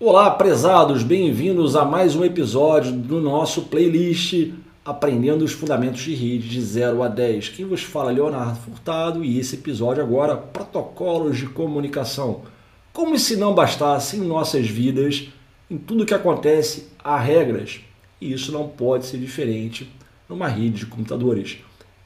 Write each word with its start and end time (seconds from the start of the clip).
Olá, 0.00 0.30
prezados, 0.30 1.02
bem-vindos 1.02 1.74
a 1.74 1.84
mais 1.84 2.14
um 2.14 2.24
episódio 2.24 2.92
do 2.92 3.20
nosso 3.20 3.62
playlist 3.62 4.52
Aprendendo 4.84 5.44
os 5.44 5.50
Fundamentos 5.50 6.02
de 6.02 6.14
Rede 6.14 6.48
de 6.48 6.60
0 6.62 7.02
a 7.02 7.08
10. 7.08 7.48
Quem 7.48 7.66
vos 7.66 7.82
fala 7.82 8.12
é 8.12 8.14
Leonardo 8.14 8.60
Furtado 8.60 9.24
e 9.24 9.40
esse 9.40 9.56
episódio 9.56 10.00
agora, 10.00 10.36
Protocolos 10.36 11.36
de 11.36 11.46
Comunicação. 11.46 12.42
Como 12.92 13.18
se 13.18 13.34
não 13.34 13.56
bastasse 13.56 14.16
em 14.16 14.20
nossas 14.20 14.68
vidas, 14.68 15.30
em 15.68 15.76
tudo 15.76 16.06
que 16.06 16.14
acontece, 16.14 16.86
há 17.02 17.18
regras. 17.18 17.80
E 18.20 18.32
isso 18.32 18.52
não 18.52 18.68
pode 18.68 19.04
ser 19.04 19.18
diferente 19.18 19.90
numa 20.28 20.46
rede 20.46 20.78
de 20.78 20.86
computadores. 20.86 21.58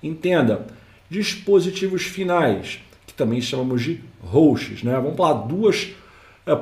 Entenda, 0.02 0.66
dispositivos 1.10 2.04
finais, 2.04 2.80
que 3.06 3.12
também 3.12 3.42
chamamos 3.42 3.82
de 3.82 4.00
hosts. 4.22 4.82
Né? 4.82 4.94
Vamos 4.94 5.14
falar 5.14 5.42
duas 5.42 5.90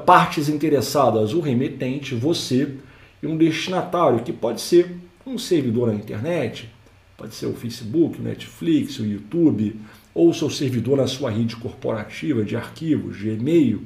partes 0.05 0.49
interessadas, 0.49 1.33
o 1.33 1.41
remetente, 1.41 2.15
você, 2.15 2.75
e 3.23 3.27
um 3.27 3.37
destinatário, 3.37 4.23
que 4.23 4.33
pode 4.33 4.61
ser 4.61 4.97
um 5.27 5.39
servidor 5.39 5.89
na 5.89 5.95
internet, 5.95 6.69
pode 7.17 7.35
ser 7.35 7.47
o 7.47 7.55
Facebook, 7.55 8.19
o 8.19 8.23
Netflix, 8.23 8.99
o 8.99 9.07
YouTube, 9.07 9.77
ou 10.15 10.33
seu 10.35 10.51
servidor 10.51 10.99
na 10.99 11.07
sua 11.07 11.31
rede 11.31 11.57
corporativa 11.57 12.45
de 12.45 12.57
arquivos, 12.57 13.19
de 13.19 13.31
e-mail, 13.31 13.83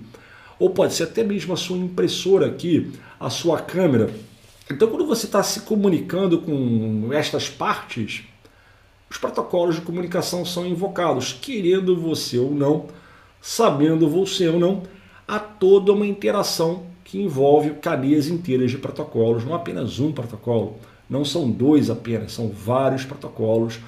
ou 0.58 0.70
pode 0.70 0.94
ser 0.94 1.04
até 1.04 1.22
mesmo 1.22 1.52
a 1.52 1.56
sua 1.56 1.76
impressora 1.76 2.46
aqui, 2.46 2.92
a 3.18 3.28
sua 3.28 3.60
câmera. 3.60 4.10
Então, 4.70 4.88
quando 4.88 5.06
você 5.06 5.26
está 5.26 5.42
se 5.42 5.60
comunicando 5.60 6.38
com 6.38 7.10
estas 7.12 7.48
partes, 7.48 8.24
os 9.10 9.18
protocolos 9.18 9.76
de 9.76 9.82
comunicação 9.82 10.44
são 10.44 10.66
invocados, 10.66 11.32
querendo 11.32 11.96
você 11.96 12.38
ou 12.38 12.52
não, 12.52 12.86
sabendo 13.40 14.08
você 14.08 14.48
ou 14.48 14.58
não, 14.58 14.82
há 15.26 15.38
toda 15.38 15.92
uma 15.92 16.06
interação 16.06 16.84
que 17.04 17.20
envolve 17.20 17.70
cadeias 17.74 18.28
inteiras 18.28 18.70
de 18.70 18.78
protocolos, 18.78 19.44
não 19.44 19.54
apenas 19.54 19.98
um 19.98 20.12
protocolo. 20.12 20.76
Não 21.08 21.24
são 21.24 21.50
dois 21.50 21.90
apenas, 21.90 22.32
são 22.32 22.48
vários 22.48 23.04
protocolos 23.04 23.78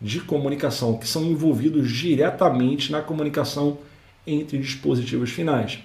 de 0.00 0.20
comunicação 0.20 0.96
que 0.96 1.06
são 1.06 1.24
envolvidos 1.24 1.90
diretamente 1.90 2.90
na 2.90 3.02
comunicação 3.02 3.78
entre 4.26 4.58
dispositivos 4.58 5.30
finais. 5.30 5.80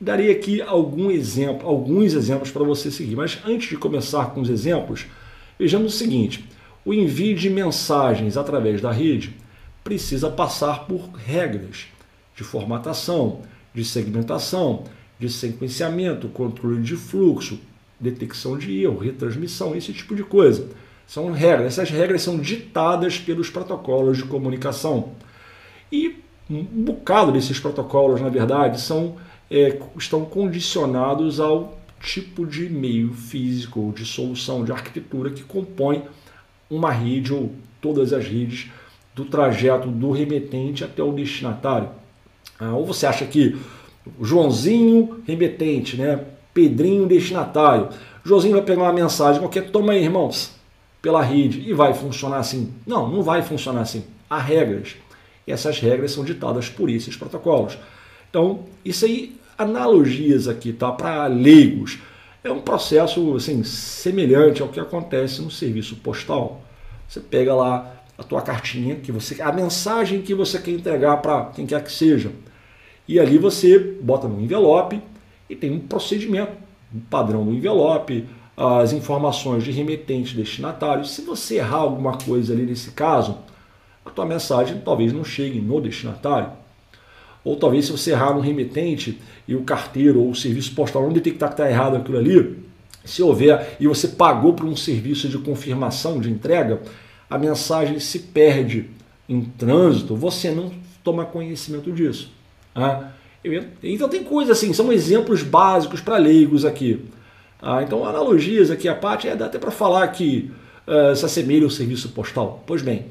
Darei 0.00 0.30
aqui 0.30 0.60
algum 0.60 1.10
exemplo, 1.10 1.68
alguns 1.68 2.14
exemplos 2.14 2.50
para 2.50 2.64
você 2.64 2.90
seguir, 2.90 3.16
mas 3.16 3.38
antes 3.44 3.68
de 3.68 3.76
começar 3.76 4.30
com 4.30 4.40
os 4.40 4.50
exemplos, 4.50 5.06
vejamos 5.58 5.94
o 5.94 5.96
seguinte: 5.96 6.44
o 6.84 6.92
envio 6.92 7.36
de 7.36 7.48
mensagens 7.48 8.36
através 8.36 8.80
da 8.80 8.90
rede 8.90 9.36
precisa 9.84 10.30
passar 10.30 10.86
por 10.86 11.10
regras 11.12 11.86
de 12.34 12.42
formatação, 12.42 13.42
de 13.74 13.84
segmentação, 13.84 14.84
de 15.18 15.28
sequenciamento, 15.28 16.28
controle 16.28 16.82
de 16.82 16.96
fluxo, 16.96 17.58
detecção 17.98 18.56
de 18.56 18.82
erro, 18.82 18.98
retransmissão, 18.98 19.74
esse 19.74 19.92
tipo 19.92 20.14
de 20.14 20.22
coisa. 20.22 20.68
São 21.06 21.30
regras. 21.32 21.78
Essas 21.78 21.90
regras 21.90 22.22
são 22.22 22.38
ditadas 22.38 23.18
pelos 23.18 23.50
protocolos 23.50 24.16
de 24.16 24.24
comunicação. 24.24 25.10
E 25.90 26.16
um 26.50 26.62
bocado 26.62 27.32
desses 27.32 27.58
protocolos, 27.58 28.20
na 28.20 28.28
verdade, 28.28 28.80
são, 28.80 29.16
é, 29.50 29.78
estão 29.96 30.24
condicionados 30.24 31.40
ao 31.40 31.78
tipo 32.00 32.46
de 32.46 32.68
meio 32.68 33.12
físico 33.14 33.80
ou 33.80 33.92
de 33.92 34.04
solução 34.04 34.64
de 34.64 34.72
arquitetura 34.72 35.30
que 35.30 35.42
compõe 35.42 36.02
uma 36.68 36.90
rede 36.90 37.32
ou 37.32 37.52
todas 37.80 38.12
as 38.12 38.26
redes 38.26 38.70
do 39.14 39.24
trajeto 39.24 39.88
do 39.88 40.10
remetente 40.10 40.84
até 40.84 41.02
o 41.02 41.12
destinatário. 41.12 41.88
Ah, 42.58 42.74
ou 42.74 42.84
você 42.86 43.06
acha 43.06 43.24
que 43.24 43.56
Joãozinho 44.20 45.22
remetente, 45.26 45.96
né? 45.96 46.24
Pedrinho 46.52 47.06
destinatário. 47.06 47.88
Joãozinho 48.24 48.54
vai 48.54 48.62
pegar 48.62 48.82
uma 48.82 48.92
mensagem 48.92 49.40
qualquer, 49.40 49.70
toma 49.70 49.92
aí, 49.92 50.02
irmãos, 50.02 50.52
pela 51.02 51.22
rede, 51.22 51.68
e 51.68 51.72
vai 51.72 51.92
funcionar 51.94 52.38
assim. 52.38 52.72
Não, 52.86 53.08
não 53.08 53.22
vai 53.22 53.42
funcionar 53.42 53.80
assim. 53.80 54.04
Há 54.28 54.38
regras. 54.38 54.96
E 55.46 55.52
essas 55.52 55.78
regras 55.78 56.12
são 56.12 56.24
ditadas 56.24 56.68
por 56.68 56.88
esses 56.88 57.16
protocolos. 57.16 57.76
Então, 58.30 58.60
isso 58.84 59.04
aí, 59.04 59.36
analogias 59.58 60.48
aqui, 60.48 60.72
tá? 60.72 60.90
Para 60.92 61.26
leigos. 61.26 61.98
É 62.42 62.50
um 62.50 62.60
processo 62.60 63.34
assim, 63.36 63.62
semelhante 63.64 64.62
ao 64.62 64.68
que 64.68 64.80
acontece 64.80 65.40
no 65.40 65.50
serviço 65.50 65.96
postal. 65.96 66.62
Você 67.08 67.20
pega 67.20 67.54
lá 67.54 67.94
a 68.16 68.22
tua 68.22 68.42
cartinha, 68.42 68.96
que 68.96 69.10
você, 69.10 69.40
a 69.42 69.52
mensagem 69.52 70.22
que 70.22 70.34
você 70.34 70.58
quer 70.58 70.72
entregar 70.72 71.18
para 71.18 71.46
quem 71.46 71.66
quer 71.66 71.82
que 71.82 71.92
seja. 71.92 72.30
E 73.06 73.20
ali 73.20 73.38
você 73.38 73.78
bota 73.78 74.26
no 74.26 74.40
envelope 74.40 75.00
e 75.48 75.54
tem 75.54 75.70
um 75.70 75.80
procedimento, 75.80 76.52
um 76.94 77.00
padrão 77.00 77.44
do 77.44 77.52
envelope, 77.52 78.26
as 78.56 78.92
informações 78.92 79.64
de 79.64 79.70
remetente 79.70 80.36
destinatário. 80.36 81.04
Se 81.04 81.22
você 81.22 81.56
errar 81.56 81.78
alguma 81.78 82.16
coisa 82.16 82.52
ali 82.52 82.64
nesse 82.64 82.92
caso, 82.92 83.38
a 84.04 84.10
tua 84.10 84.24
mensagem 84.24 84.80
talvez 84.84 85.12
não 85.12 85.24
chegue 85.24 85.60
no 85.60 85.80
destinatário. 85.80 86.50
Ou 87.44 87.56
talvez 87.56 87.86
se 87.86 87.92
você 87.92 88.12
errar 88.12 88.34
no 88.34 88.40
remetente 88.40 89.20
e 89.46 89.54
o 89.54 89.64
carteiro 89.64 90.20
ou 90.20 90.30
o 90.30 90.34
serviço 90.34 90.74
postal 90.74 91.02
não 91.02 91.12
detectar 91.12 91.50
que 91.50 91.54
está 91.54 91.70
errado 91.70 91.96
aquilo 91.96 92.16
ali, 92.16 92.64
se 93.04 93.22
houver 93.22 93.76
e 93.78 93.86
você 93.86 94.08
pagou 94.08 94.54
por 94.54 94.64
um 94.64 94.76
serviço 94.76 95.28
de 95.28 95.36
confirmação 95.36 96.18
de 96.20 96.30
entrega, 96.30 96.80
a 97.28 97.36
mensagem 97.36 97.98
se 97.98 98.18
perde 98.18 98.88
em 99.28 99.42
trânsito, 99.42 100.16
você 100.16 100.50
não 100.50 100.72
toma 101.02 101.26
conhecimento 101.26 101.92
disso. 101.92 102.32
Ah, 102.74 103.10
então 103.82 104.08
tem 104.08 104.24
coisas 104.24 104.56
assim, 104.56 104.72
são 104.72 104.92
exemplos 104.92 105.42
básicos 105.42 106.00
para 106.00 106.16
leigos 106.16 106.64
aqui. 106.64 107.04
Ah, 107.60 107.82
então 107.82 108.04
analogias 108.04 108.70
aqui 108.70 108.88
a 108.88 108.94
parte 108.94 109.28
é 109.28 109.36
dá 109.36 109.46
até 109.46 109.58
para 109.58 109.70
falar 109.70 110.06
que 110.08 110.50
uh, 110.86 111.14
se 111.14 111.24
assemelha 111.24 111.64
ao 111.64 111.70
serviço 111.70 112.10
postal. 112.10 112.62
Pois 112.66 112.82
bem, 112.82 113.06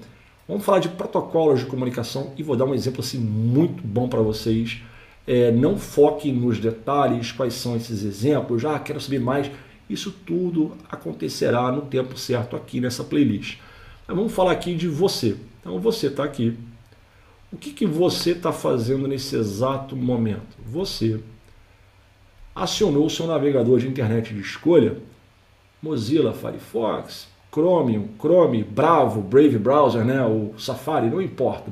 vamos 0.48 0.66
falar 0.66 0.80
de 0.80 0.90
protocolos 0.90 1.62
de 1.62 1.66
comunicação 1.66 2.34
e 2.38 2.44
vou 2.44 2.56
dar 2.56 2.66
um 2.66 2.74
exemplo 2.74 3.02
assim 3.02 3.20
muito 3.20 3.82
bom 3.86 4.08
para 4.08 4.22
vocês. 4.22 4.82
É, 5.26 5.52
não 5.52 5.78
foque 5.78 6.32
nos 6.32 6.60
detalhes, 6.60 7.32
quais 7.32 7.54
são 7.54 7.78
esses 7.78 8.04
exemplos. 8.04 8.66
Ah, 8.66 8.78
quero 8.78 9.00
saber 9.00 9.20
mais. 9.20 9.50
Isso 9.90 10.12
tudo 10.26 10.74
acontecerá 10.90 11.72
no 11.72 11.82
tempo 11.84 12.18
certo 12.18 12.56
aqui 12.56 12.82
nessa 12.82 13.04
playlist. 13.04 13.58
Mas 14.08 14.18
vamos 14.18 14.34
falar 14.34 14.52
aqui 14.52 14.76
de 14.76 14.88
você. 14.88 15.38
Então 15.62 15.80
você 15.80 16.08
está 16.08 16.24
aqui 16.26 16.58
o 17.54 17.58
que, 17.58 17.72
que 17.72 17.86
você 17.86 18.32
está 18.32 18.52
fazendo 18.52 19.08
nesse 19.08 19.36
exato 19.36 19.96
momento? 19.96 20.58
Você 20.66 21.20
acionou 22.56 23.06
o 23.06 23.10
seu 23.12 23.28
navegador 23.28 23.78
de 23.78 23.88
internet 23.88 24.34
de 24.34 24.42
escolha, 24.42 24.98
Mozilla, 25.80 26.34
Firefox, 26.34 27.28
Chromium, 27.52 28.10
Chrome, 28.20 28.64
Bravo, 28.64 29.22
Brave 29.22 29.60
Browser, 29.60 30.04
né, 30.04 30.26
o 30.26 30.56
Safari, 30.58 31.12
não 31.12 31.22
importa. 31.22 31.72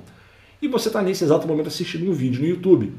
E 0.61 0.67
você 0.67 0.89
está 0.89 1.01
nesse 1.01 1.23
exato 1.23 1.47
momento 1.47 1.67
assistindo 1.67 2.07
um 2.07 2.13
vídeo 2.13 2.43
no 2.43 2.47
YouTube. 2.47 2.93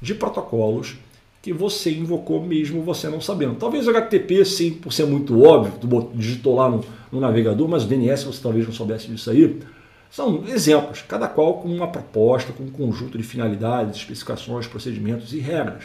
de 0.00 0.14
protocolos 0.14 0.96
que 1.42 1.52
você 1.52 1.92
invocou 1.92 2.42
mesmo 2.42 2.82
você 2.82 3.08
não 3.08 3.20
sabendo. 3.20 3.56
Talvez 3.56 3.86
o 3.86 3.90
HTTP, 3.90 4.44
sim, 4.44 4.72
por 4.72 4.92
ser 4.92 5.06
muito 5.06 5.40
óbvio, 5.42 5.74
digitou 6.14 6.56
lá 6.56 6.68
no, 6.68 6.82
no 7.12 7.20
navegador, 7.20 7.68
mas 7.68 7.84
o 7.84 7.86
DNS 7.86 8.24
você 8.24 8.42
talvez 8.42 8.66
não 8.66 8.72
soubesse 8.72 9.08
disso 9.08 9.30
aí. 9.30 9.60
São 10.10 10.44
exemplos, 10.46 11.02
cada 11.02 11.28
qual 11.28 11.60
com 11.60 11.68
uma 11.68 11.88
proposta, 11.88 12.52
com 12.52 12.64
um 12.64 12.70
conjunto 12.70 13.18
de 13.18 13.24
finalidades, 13.24 14.00
especificações, 14.00 14.66
procedimentos 14.66 15.32
e 15.32 15.38
regras. 15.38 15.84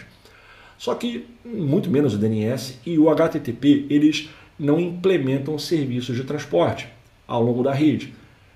Só 0.78 0.96
que 0.96 1.28
muito 1.46 1.90
menos 1.90 2.14
o 2.14 2.18
DNS 2.18 2.80
e 2.86 2.98
o 2.98 3.10
HTTP, 3.10 3.86
eles 3.90 4.30
não 4.58 4.80
implementam 4.80 5.58
serviços 5.58 6.16
de 6.16 6.24
transporte 6.24 6.88
ao 7.28 7.44
longo 7.44 7.64
da 7.64 7.74
rede. 7.74 8.14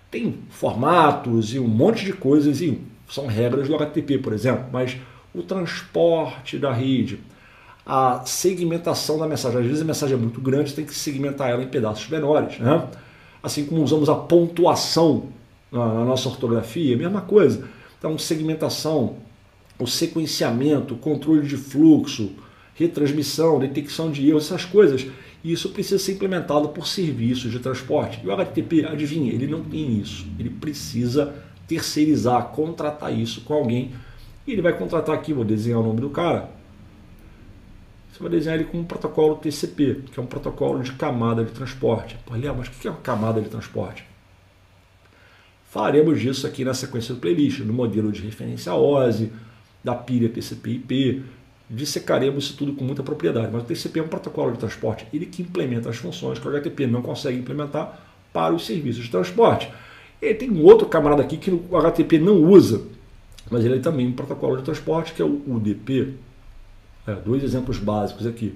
Tem 0.10 0.38
formatos 0.50 1.54
e 1.54 1.60
um 1.60 1.68
monte 1.68 2.06
de 2.06 2.14
coisas 2.14 2.62
e 2.62 2.82
são 3.10 3.28
regras 3.28 3.68
do 3.68 3.76
HTTP, 3.76 4.20
por 4.20 4.34
exemplo, 4.34 4.66
mas 4.72 4.98
o 5.34 5.42
transporte 5.42 6.58
da 6.58 6.72
rede, 6.72 7.20
a 7.86 8.22
segmentação 8.26 9.18
da 9.18 9.28
mensagem. 9.28 9.60
Às 9.60 9.66
vezes 9.66 9.82
a 9.82 9.86
mensagem 9.86 10.16
é 10.16 10.20
muito 10.20 10.42
grande, 10.42 10.74
tem 10.74 10.86
que 10.86 10.94
segmentar 10.94 11.50
ela 11.50 11.64
em 11.64 11.68
pedaços 11.68 12.08
menores. 12.10 12.58
Né? 12.60 12.88
Assim 13.42 13.66
como 13.66 13.82
usamos 13.82 14.10
a 14.10 14.16
pontuação 14.16 15.30
na 15.72 16.06
nossa 16.06 16.30
ortografia, 16.30 16.96
a 16.96 16.98
mesma 16.98 17.22
coisa. 17.22 17.68
Então, 17.98 18.18
segmentação, 18.18 19.18
o 19.80 19.88
sequenciamento, 19.88 20.94
o 20.94 20.98
controle 20.98 21.48
de 21.48 21.58
fluxo, 21.58 22.32
retransmissão, 22.76 23.60
detecção 23.60 24.12
de 24.12 24.28
erros, 24.28 24.46
essas 24.46 24.66
coisas. 24.66 25.08
Isso 25.44 25.70
precisa 25.70 26.04
ser 26.04 26.14
implementado 26.14 26.70
por 26.70 26.88
serviços 26.88 27.52
de 27.52 27.60
transporte. 27.60 28.20
E 28.24 28.28
o 28.28 28.32
HTTP, 28.32 28.86
adivinha, 28.86 29.34
ele 29.34 29.48
não 29.48 29.64
tem 29.64 30.00
isso. 30.00 30.26
Ele 30.38 30.50
precisa 30.50 31.34
terceirizar, 31.68 32.50
contratar 32.50 33.14
isso 33.14 33.42
com 33.42 33.54
alguém 33.54 33.92
e 34.48 34.54
ele 34.54 34.62
vai 34.62 34.72
contratar 34.72 35.14
aqui, 35.14 35.34
vou 35.34 35.44
desenhar 35.44 35.82
o 35.82 35.84
nome 35.84 36.00
do 36.00 36.10
cara. 36.10 36.50
Você 38.10 38.24
vai 38.24 38.32
desenhar 38.32 38.58
ele 38.58 38.70
com 38.70 38.80
um 38.80 38.86
protocolo 38.86 39.36
TCP, 39.36 40.04
que 40.12 40.18
é 40.18 40.24
um 40.24 40.26
protocolo 40.26 40.82
de 40.82 40.94
camada 40.94 41.44
de 41.44 41.52
transporte. 41.52 42.18
Pô, 42.26 42.34
Léo, 42.34 42.56
mas 42.58 42.68
o 42.68 42.72
que 42.72 42.88
é 42.88 42.92
uma 42.92 43.02
camada 43.02 43.42
de 43.42 43.50
transporte? 43.50 44.07
Falaremos 45.70 46.20
disso 46.20 46.48
aqui 46.48 46.64
na 46.64 46.74
sequência 46.74 47.14
do 47.14 47.20
playlist, 47.20 47.60
no 47.60 47.74
modelo 47.74 48.12
de 48.12 48.22
referência 48.22 48.74
OSI, 48.74 49.32
da 49.84 49.94
pilha 49.94 50.30
TCP/IP. 50.30 51.24
Dissecaremos 51.70 52.46
isso 52.46 52.58
tudo 52.58 52.74
com 52.74 52.86
muita 52.86 53.04
propriedade. 53.04 53.50
Mas 53.52 53.64
o 53.64 53.66
TCP 53.66 54.00
é 54.00 54.04
um 54.04 54.08
protocolo 54.08 54.54
de 54.54 54.60
transporte, 54.60 55.06
ele 55.14 55.26
que 55.26 55.42
implementa 55.42 55.90
as 55.90 55.98
funções 55.98 56.40
que 56.40 56.48
o 56.48 56.50
HTTP 56.50 56.88
não 56.88 57.02
consegue 57.02 57.38
implementar 57.38 58.00
para 58.32 58.54
os 58.54 58.66
serviços 58.66 59.04
de 59.04 59.12
transporte. 59.12 59.70
E 60.22 60.34
tem 60.34 60.50
um 60.50 60.64
outro 60.64 60.88
camarada 60.88 61.22
aqui 61.22 61.38
que 61.38 61.52
o 61.52 61.78
HTTP 61.78 62.18
não 62.20 62.42
usa, 62.44 62.82
mas 63.52 63.64
ele 63.64 63.76
é 63.76 63.80
também 63.80 64.08
um 64.08 64.14
protocolo 64.14 64.58
de 64.58 64.64
transporte, 64.64 65.14
que 65.14 65.22
é 65.22 65.26
o 65.26 65.42
UDP. 65.48 66.14
É, 67.06 67.14
dois 67.14 67.44
exemplos 67.44 67.78
básicos 67.78 68.26
aqui. 68.26 68.54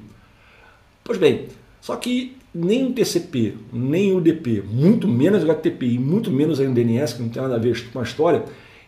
Pois 1.04 1.18
bem, 1.18 1.48
só 1.81 1.96
que 1.96 2.38
nem 2.53 2.86
o 2.86 2.94
TCP, 2.94 3.56
nem 3.71 4.12
o 4.12 4.18
UDP, 4.18 4.62
muito 4.62 5.07
menos 5.07 5.44
o 5.44 5.45
HTTP 5.45 5.86
e 5.86 6.00
muito 6.00 6.30
menos 6.30 6.59
o 6.59 6.69
DNS, 6.69 7.13
que 7.13 7.21
não 7.21 7.30
tem 7.30 7.42
nada 7.42 7.56
a 7.56 7.59
ver 7.59 7.89
com 7.92 8.00
a 8.00 8.03
história, 8.03 8.44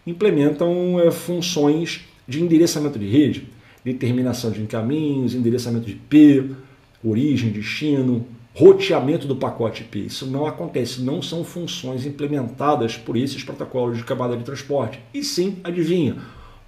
implementam 0.05 0.99
é, 0.99 1.09
funções 1.11 2.01
de 2.27 2.43
endereçamento 2.43 2.99
de 2.99 3.07
rede, 3.07 3.47
determinação 3.83 4.51
de 4.51 4.61
caminhos, 4.63 5.33
endereçamento 5.33 5.85
de 5.85 5.93
IP, 5.93 6.55
origem, 7.03 7.51
destino, 7.51 8.25
roteamento 8.53 9.27
do 9.27 9.35
pacote 9.35 9.83
IP. 9.83 10.05
Isso 10.05 10.25
não 10.25 10.45
acontece, 10.45 11.01
não 11.01 11.21
são 11.21 11.43
funções 11.43 12.05
implementadas 12.05 12.97
por 12.97 13.17
esses 13.17 13.43
protocolos 13.43 13.97
de 13.97 14.03
camada 14.03 14.37
de 14.37 14.43
transporte. 14.43 14.99
E 15.13 15.23
sim, 15.23 15.57
adivinha, 15.63 16.17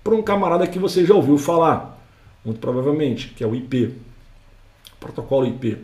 por 0.03 0.13
um 0.13 0.21
camarada 0.21 0.65
que 0.65 0.79
você 0.79 1.05
já 1.05 1.13
ouviu 1.13 1.37
falar, 1.37 2.01
muito 2.43 2.59
provavelmente, 2.59 3.33
que 3.35 3.43
é 3.43 3.47
o 3.47 3.55
IP, 3.55 3.93
protocolo 4.99 5.45
IP. 5.45 5.77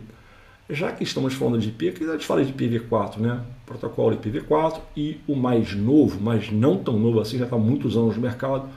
Já 0.72 0.90
que 0.90 1.04
estamos 1.04 1.34
falando 1.34 1.60
de 1.60 1.68
IP, 1.68 1.90
aqui 1.90 2.04
a 2.04 2.12
gente 2.12 2.24
fala 2.24 2.42
de 2.42 2.50
IPv4, 2.50 3.18
né? 3.18 3.42
Protocolo 3.66 4.16
IPv4 4.16 4.80
e 4.96 5.20
o 5.28 5.36
mais 5.36 5.74
novo, 5.74 6.18
mas 6.18 6.50
não 6.50 6.78
tão 6.78 6.98
novo 6.98 7.20
assim, 7.20 7.36
já 7.36 7.44
está 7.44 7.56
há 7.56 7.58
muitos 7.58 7.94
anos 7.94 8.16
no 8.16 8.22
mercado, 8.22 8.70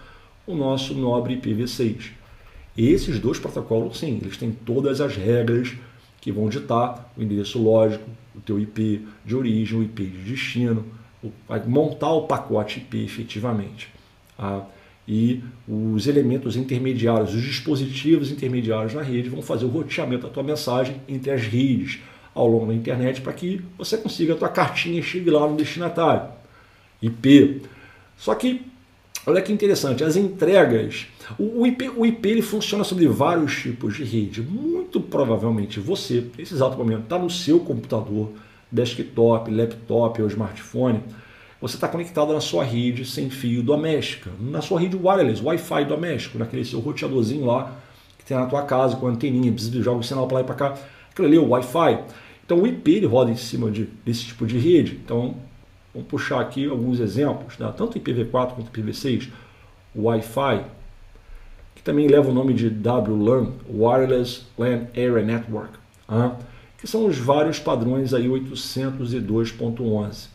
o 0.46 0.54
nosso 0.54 0.94
nobre 0.94 1.38
IPv6. 1.38 2.12
Esses 2.78 3.18
dois 3.18 3.40
protocolos, 3.40 3.98
sim, 3.98 4.20
eles 4.22 4.36
têm 4.36 4.52
todas 4.52 5.00
as 5.00 5.16
regras 5.16 5.74
que 6.20 6.34
vão 6.34 6.50
ditar 6.50 7.14
o 7.16 7.24
endereço 7.24 7.64
lógico, 7.64 8.04
o 8.36 8.42
teu 8.42 8.60
IP 8.60 9.08
de 9.24 9.34
origem, 9.34 9.80
o 9.80 9.84
IP 9.84 10.06
de 10.06 10.32
destino, 10.32 10.86
vai 11.48 11.66
montar 11.66 12.12
o 12.12 12.24
pacote 12.24 12.80
IP 12.80 13.06
efetivamente. 13.06 13.88
Tá? 14.36 14.66
E 15.08 15.44
os 15.68 16.08
elementos 16.08 16.56
intermediários, 16.56 17.34
os 17.34 17.42
dispositivos 17.42 18.32
intermediários 18.32 18.94
na 18.94 19.02
rede 19.02 19.30
vão 19.30 19.42
fazer 19.42 19.66
o 19.66 19.70
roteamento 19.70 20.24
da 20.24 20.34
tua 20.34 20.44
mensagem 20.44 21.00
entre 21.08 21.32
as 21.32 21.42
redes 21.42 22.00
ao 22.34 22.48
longo 22.48 22.68
da 22.68 22.74
internet 22.74 23.22
para 23.22 23.34
que 23.34 23.62
você 23.78 23.98
consiga 23.98 24.34
a 24.34 24.36
tua 24.36 24.50
cartinha 24.50 25.02
chegue 25.02 25.30
lá 25.30 25.48
no 25.48 25.56
destinatário. 25.56 26.30
IP. 27.02 27.62
Só 28.18 28.34
que 28.34 28.62
Olha 29.28 29.42
que 29.42 29.52
interessante, 29.52 30.04
as 30.04 30.16
entregas. 30.16 31.08
O 31.40 31.66
IP, 31.66 31.90
o 31.90 32.06
IP 32.06 32.30
ele 32.30 32.42
funciona 32.44 32.84
sobre 32.84 33.08
vários 33.08 33.60
tipos 33.60 33.96
de 33.96 34.04
rede. 34.04 34.40
Muito 34.44 35.02
provavelmente 35.02 35.80
você, 35.80 36.28
nesse 36.38 36.54
exato 36.54 36.78
momento, 36.78 37.04
está 37.04 37.18
no 37.18 37.28
seu 37.28 37.60
computador, 37.60 38.30
desktop, 38.72 39.50
laptop 39.50 40.22
ou 40.22 40.28
smartphone. 40.28 41.02
Você 41.68 41.78
está 41.78 41.88
conectado 41.88 42.32
na 42.32 42.42
sua 42.42 42.64
rede 42.64 43.06
sem 43.06 43.30
fio 43.30 43.64
doméstica, 43.64 44.30
na 44.40 44.62
sua 44.62 44.80
rede 44.80 44.96
wireless, 44.96 45.44
Wi-Fi 45.44 45.86
doméstico, 45.86 46.38
naquele 46.38 46.64
seu 46.64 46.80
roteadorzinho 46.80 47.46
lá 47.46 47.76
que 48.20 48.26
tem 48.26 48.38
na 48.38 48.46
tua 48.46 48.62
casa 48.62 48.96
com 48.96 49.08
anteninha, 49.08 49.52
precisa 49.52 49.82
jogar 49.82 49.98
o 49.98 50.04
sinal 50.04 50.28
para 50.28 50.36
lá 50.36 50.42
e 50.42 50.44
para 50.44 50.56
cá. 50.56 50.78
Aquilo 51.12 51.28
ali 51.28 51.38
é 51.38 51.40
o 51.40 51.50
Wi-Fi. 51.50 52.00
Então 52.46 52.62
o 52.62 52.68
IP 52.68 52.92
ele 52.92 53.08
roda 53.08 53.32
em 53.32 53.36
cima 53.36 53.72
de, 53.72 53.86
desse 54.06 54.26
tipo 54.26 54.46
de 54.46 54.60
rede. 54.60 55.00
Então 55.04 55.36
Vamos 55.96 56.08
puxar 56.10 56.42
aqui 56.42 56.68
alguns 56.68 57.00
exemplos, 57.00 57.58
né? 57.58 57.74
tanto 57.76 57.98
IPv4 57.98 58.54
quanto 58.54 58.70
IPv6, 58.70 59.30
o 59.96 60.04
Wi-Fi, 60.04 60.66
que 61.74 61.82
também 61.82 62.08
leva 62.10 62.30
o 62.30 62.34
nome 62.34 62.54
de 62.54 62.68
WLAN, 62.68 63.54
Wireless 63.74 64.42
LAN 64.58 64.88
Area 64.92 65.24
Network, 65.24 65.72
né? 66.10 66.36
que 66.78 66.86
são 66.86 67.06
os 67.06 67.18
vários 67.18 67.60
padrões 67.60 68.14
aí 68.14 68.28
802.11. 68.28 70.35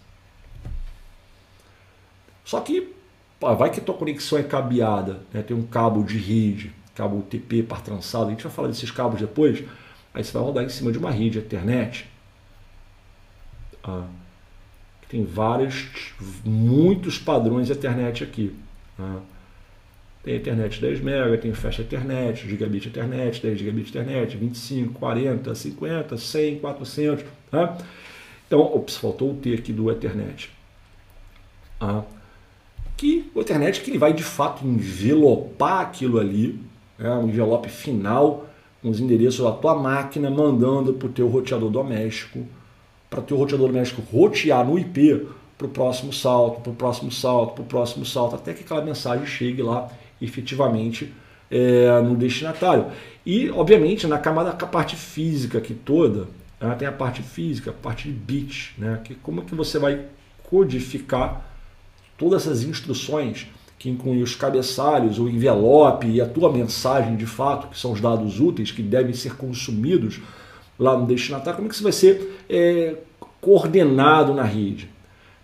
Só 2.50 2.60
que 2.60 2.92
vai 3.40 3.70
que 3.70 3.80
tua 3.80 3.94
conexão 3.94 4.38
é 4.38 4.42
cabeada, 4.42 5.20
né? 5.32 5.42
tem 5.42 5.56
um 5.56 5.62
cabo 5.62 6.02
de 6.02 6.18
rede, 6.18 6.72
cabo 6.94 7.18
UTP 7.18 7.62
par 7.62 7.80
trançado, 7.80 8.26
a 8.26 8.30
gente 8.30 8.42
vai 8.42 8.52
falar 8.52 8.68
desses 8.68 8.90
cabos 8.90 9.20
depois, 9.20 9.62
aí 10.12 10.24
você 10.24 10.32
vai 10.32 10.42
rodar 10.42 10.64
em 10.64 10.68
cima 10.68 10.90
de 10.90 10.98
uma 10.98 11.10
rede 11.10 11.38
Ethernet. 11.38 12.06
Ah 13.84 14.06
tem 15.10 15.24
vários, 15.24 15.88
muitos 16.44 17.18
padrões 17.18 17.68
Ethernet 17.68 18.22
aqui. 18.22 18.54
Né? 18.96 19.20
Tem 20.22 20.34
Ethernet 20.36 20.80
10 20.80 21.00
MB, 21.00 21.38
tem 21.38 21.52
Fast 21.52 21.80
Ethernet, 21.82 22.48
Gigabit 22.48 22.86
Ethernet, 22.86 23.42
10 23.42 23.58
Gigabit 23.58 23.88
Ethernet, 23.88 24.36
25, 24.36 24.94
40, 24.94 25.52
50, 25.52 26.16
100, 26.16 26.58
400. 26.60 27.24
Né? 27.50 27.78
Então, 28.46 28.60
ops, 28.60 28.96
faltou 28.96 29.32
o 29.32 29.34
T 29.34 29.52
aqui 29.52 29.72
do 29.72 29.90
Ethernet. 29.90 30.48
Ah, 31.80 32.04
que 33.00 33.30
o 33.34 33.40
Ethernet 33.40 33.80
que 33.80 33.90
ele 33.90 33.96
vai 33.96 34.12
de 34.12 34.22
fato 34.22 34.62
envelopar 34.66 35.80
aquilo 35.80 36.20
ali, 36.20 36.60
né? 36.98 37.10
um 37.14 37.28
envelope 37.28 37.70
final 37.70 38.44
com 38.82 38.90
os 38.90 39.00
endereços 39.00 39.42
da 39.42 39.52
tua 39.52 39.74
máquina, 39.74 40.30
mandando 40.30 40.92
para 40.92 41.08
o 41.08 41.10
teu 41.10 41.26
roteador 41.26 41.70
doméstico 41.70 42.46
para 43.08 43.20
o 43.20 43.36
roteador 43.38 43.68
doméstico 43.68 44.02
rotear 44.02 44.64
no 44.66 44.78
IP 44.78 45.26
para 45.56 45.66
o 45.66 45.70
próximo 45.70 46.12
salto, 46.12 46.60
para 46.60 46.72
o 46.72 46.74
próximo 46.74 47.10
salto, 47.10 47.54
para 47.54 47.62
o 47.62 47.66
próximo 47.66 48.04
salto, 48.04 48.36
até 48.36 48.52
que 48.52 48.62
aquela 48.62 48.84
mensagem 48.84 49.26
chegue 49.26 49.62
lá 49.62 49.88
efetivamente 50.20 51.12
é, 51.50 52.00
no 52.02 52.14
destinatário. 52.14 52.86
E, 53.24 53.50
obviamente, 53.50 54.06
na 54.06 54.18
camada, 54.18 54.50
a 54.50 54.54
parte 54.54 54.94
física 54.94 55.58
aqui 55.58 55.74
toda, 55.74 56.28
né, 56.60 56.74
tem 56.78 56.86
a 56.86 56.92
parte 56.92 57.22
física, 57.22 57.70
a 57.70 57.74
parte 57.74 58.08
de 58.08 58.14
bit, 58.14 58.74
né, 58.78 59.00
que 59.02 59.14
como 59.14 59.40
é 59.40 59.44
que 59.44 59.54
você 59.54 59.78
vai 59.78 60.04
codificar 60.44 61.49
todas 62.20 62.42
essas 62.42 62.62
instruções 62.62 63.46
que 63.78 63.88
incluem 63.88 64.22
os 64.22 64.34
cabeçalhos, 64.34 65.18
o 65.18 65.26
envelope 65.26 66.06
e 66.06 66.20
a 66.20 66.26
tua 66.26 66.52
mensagem 66.52 67.16
de 67.16 67.24
fato, 67.24 67.68
que 67.68 67.78
são 67.78 67.92
os 67.92 68.00
dados 68.00 68.38
úteis 68.38 68.70
que 68.70 68.82
devem 68.82 69.14
ser 69.14 69.36
consumidos 69.36 70.20
lá 70.78 70.98
no 70.98 71.06
destinatário, 71.06 71.56
como 71.56 71.66
é 71.66 71.70
que 71.70 71.74
isso 71.74 71.82
vai 71.82 71.92
ser 71.92 72.44
é, 72.46 72.96
coordenado 73.40 74.34
na 74.34 74.42
rede? 74.42 74.90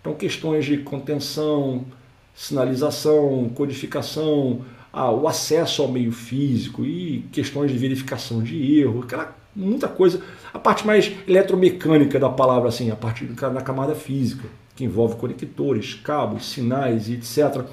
Então, 0.02 0.12
questões 0.12 0.66
de 0.66 0.76
contenção, 0.76 1.86
sinalização, 2.34 3.50
codificação, 3.54 4.60
ah, 4.92 5.10
o 5.10 5.26
acesso 5.26 5.80
ao 5.80 5.88
meio 5.88 6.12
físico 6.12 6.84
e 6.84 7.24
questões 7.32 7.72
de 7.72 7.78
verificação 7.78 8.42
de 8.42 8.78
erro, 8.78 9.02
aquela 9.02 9.34
muita 9.54 9.88
coisa. 9.88 10.20
A 10.52 10.58
parte 10.58 10.86
mais 10.86 11.10
eletromecânica 11.26 12.18
da 12.18 12.28
palavra, 12.28 12.68
assim, 12.68 12.90
a 12.90 12.96
parte 12.96 13.24
da 13.24 13.62
camada 13.62 13.94
física, 13.94 14.46
que 14.76 14.84
envolve 14.84 15.16
conectores, 15.16 15.94
cabos, 15.94 16.46
sinais 16.50 17.08
e 17.08 17.14
etc. 17.14 17.64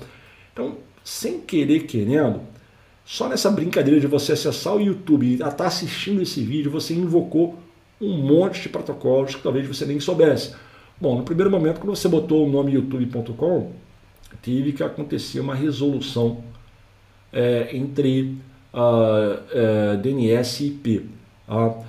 Então, 0.52 0.78
sem 1.04 1.42
querer 1.42 1.82
querendo, 1.82 2.42
só 3.06 3.28
nessa 3.28 3.52
brincadeira 3.52 4.00
de 4.00 4.08
você 4.08 4.32
acessar 4.32 4.76
o 4.76 4.82
YouTube 4.82 5.26
e 5.26 5.34
estar 5.34 5.52
tá 5.52 5.68
assistindo 5.68 6.22
esse 6.22 6.42
vídeo, 6.42 6.72
você 6.72 6.94
invocou 6.94 7.60
um 8.00 8.18
monte 8.18 8.62
de 8.62 8.70
protocolos 8.70 9.36
que 9.36 9.44
talvez 9.44 9.68
você 9.68 9.86
nem 9.86 10.00
soubesse. 10.00 10.56
Bom, 11.00 11.18
no 11.18 11.24
primeiro 11.24 11.52
momento, 11.52 11.80
quando 11.80 11.96
você 11.96 12.08
botou 12.08 12.48
o 12.48 12.50
nome 12.50 12.74
youtube.com, 12.74 13.72
teve 14.42 14.72
que 14.72 14.84
acontecer 14.84 15.42
uma 15.42 15.54
resolução 15.54 16.44
é, 17.32 17.76
entre 17.76 18.38
uh, 18.74 19.94
uh, 19.94 19.98
DNS 19.98 20.64
e 20.64 20.68
IP, 20.68 21.10
uh, 21.50 21.84